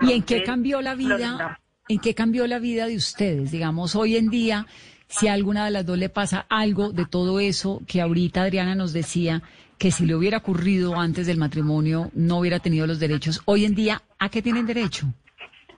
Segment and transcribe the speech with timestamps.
[0.00, 1.60] ¿Y en qué cambió la vida?
[1.88, 3.50] ¿En qué cambió la vida de ustedes?
[3.50, 4.66] Digamos, hoy en día,
[5.08, 8.74] si a alguna de las dos le pasa algo de todo eso que ahorita Adriana
[8.74, 9.42] nos decía,
[9.78, 13.74] que si le hubiera ocurrido antes del matrimonio no hubiera tenido los derechos, hoy en
[13.74, 15.12] día, ¿a qué tienen derecho?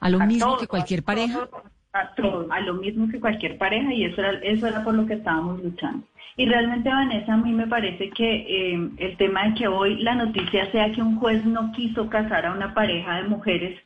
[0.01, 1.49] ¿A lo mismo que cualquier pareja?
[1.93, 5.07] A, todo, a lo mismo que cualquier pareja y eso era, eso era por lo
[5.07, 6.05] que estábamos luchando.
[6.37, 10.15] Y realmente, Vanessa, a mí me parece que eh, el tema de que hoy la
[10.15, 13.81] noticia sea que un juez no quiso casar a una pareja de mujeres,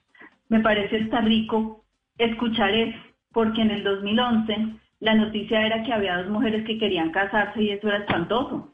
[0.49, 1.83] me parece está rico
[2.19, 2.99] escuchar eso,
[3.33, 4.57] porque en el 2011
[5.01, 8.71] la noticia era que había dos mujeres que querían casarse y eso era espantoso.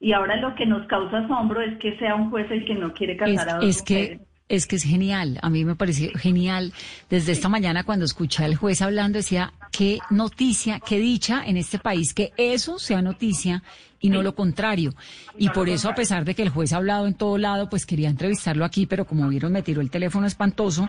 [0.00, 2.92] Y ahora lo que nos causa asombro es que sea un juez el que no
[2.94, 4.18] quiere casar a dos es mujeres.
[4.18, 4.29] Que...
[4.50, 6.72] Es que es genial, a mí me pareció genial.
[7.08, 11.78] Desde esta mañana cuando escuché al juez hablando decía, qué noticia, qué dicha en este
[11.78, 13.62] país que eso sea noticia
[14.00, 14.92] y no lo contrario.
[15.38, 17.86] Y por eso, a pesar de que el juez ha hablado en todo lado, pues
[17.86, 20.88] quería entrevistarlo aquí, pero como vieron me tiró el teléfono espantoso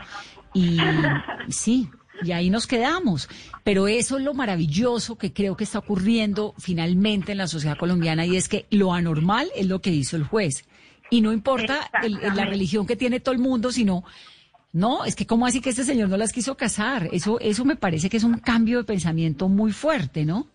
[0.55, 0.79] y
[1.49, 1.87] sí,
[2.23, 3.29] y ahí nos quedamos.
[3.63, 8.25] Pero eso es lo maravilloso que creo que está ocurriendo finalmente en la sociedad colombiana
[8.25, 10.65] y es que lo anormal es lo que hizo el juez.
[11.11, 14.03] Y no importa la religión que tiene todo el mundo, sino,
[14.73, 17.09] no, es que cómo así que este señor no las quiso casar.
[17.11, 20.47] Eso, eso me parece que es un cambio de pensamiento muy fuerte, ¿no?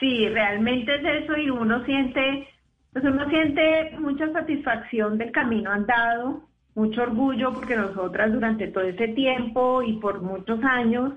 [0.00, 2.48] Sí, realmente es eso y uno siente,
[2.92, 6.42] pues uno siente mucha satisfacción del camino andado,
[6.74, 11.12] mucho orgullo porque nosotras durante todo ese tiempo y por muchos años,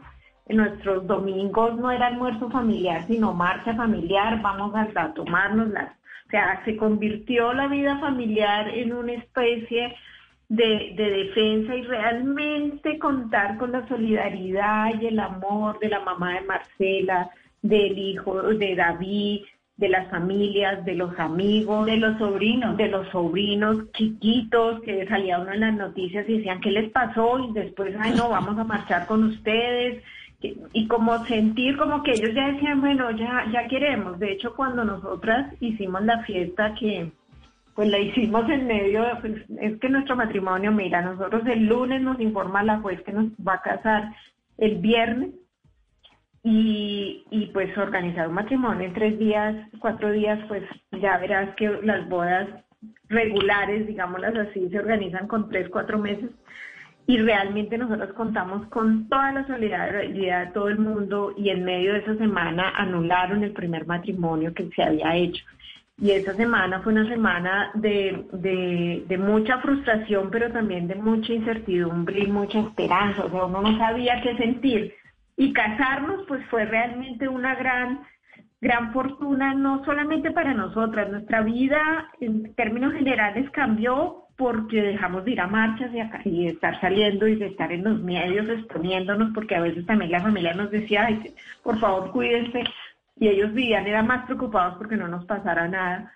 [0.48, 5.90] en nuestros domingos no era almuerzo familiar, sino marcha familiar, vamos a, tomarnos las...
[6.34, 9.96] O sea, se convirtió la vida familiar en una especie
[10.50, 16.34] de, de, defensa y realmente contar con la solidaridad y el amor de la mamá
[16.34, 17.30] de Marcela,
[17.62, 19.42] del hijo de David,
[19.78, 25.38] de las familias, de los amigos, de los sobrinos, de los sobrinos chiquitos que salía
[25.38, 27.38] uno en las noticias y decían, ¿qué les pasó?
[27.48, 30.02] Y después, ay, no, vamos a marchar con ustedes.
[30.74, 34.20] Y como sentir como que ellos ya decían, bueno, ya, ya queremos.
[34.20, 37.12] De hecho, cuando nosotras hicimos la fiesta que,
[37.76, 42.20] pues la hicimos en medio, pues, es que nuestro matrimonio, mira, nosotros el lunes nos
[42.20, 44.14] informa la juez que nos va a casar
[44.58, 45.32] el viernes
[46.44, 51.70] y, y pues organizar un matrimonio en tres días, cuatro días, pues ya verás que
[51.84, 52.50] las bodas
[53.08, 56.30] regulares, digámoslas así, se organizan con tres, cuatro meses
[57.06, 61.94] y realmente nosotros contamos con toda la solidaridad de todo el mundo y en medio
[61.94, 65.44] de esa semana anularon el primer matrimonio que se había hecho.
[66.00, 71.34] Y esa semana fue una semana de, de, de, mucha frustración, pero también de mucha
[71.34, 73.26] incertidumbre y mucha esperanza.
[73.26, 74.94] O sea, uno no sabía qué sentir.
[75.38, 78.00] Y casarnos pues fue realmente una gran,
[78.64, 85.32] gran fortuna, no solamente para nosotras, nuestra vida en términos generales cambió porque dejamos de
[85.32, 89.56] ir a marchas y, y estar saliendo y de estar en los medios exponiéndonos, porque
[89.56, 91.10] a veces también la familia nos decía,
[91.62, 92.64] por favor cuídense,
[93.20, 96.14] y ellos vivían, eran más preocupados porque no nos pasara nada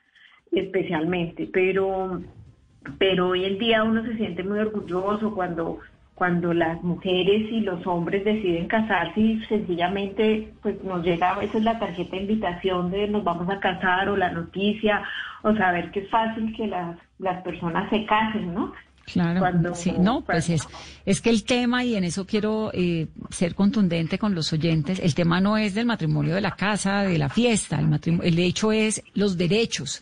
[0.51, 2.21] especialmente, pero,
[2.97, 5.79] pero hoy en día uno se siente muy orgulloso cuando
[6.17, 11.61] cuando las mujeres y los hombres deciden casarse y sencillamente pues nos llega a veces
[11.63, 15.03] la tarjeta de invitación de nos vamos a casar o la noticia
[15.43, 18.73] o saber que es fácil que las, las personas se casen, ¿no?
[19.05, 20.67] Claro, sí, no, pues es,
[21.05, 25.15] es que el tema, y en eso quiero eh, ser contundente con los oyentes, el
[25.15, 28.73] tema no es del matrimonio de la casa, de la fiesta, el, matrimonio, el hecho
[28.73, 30.01] es los derechos